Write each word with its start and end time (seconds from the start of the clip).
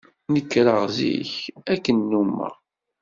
Nekreɣ 0.33 0.81
zik, 0.95 1.31
akken 1.73 1.95
nnummeɣ. 2.03 2.53